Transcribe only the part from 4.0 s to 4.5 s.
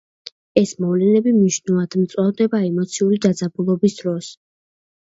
დროს.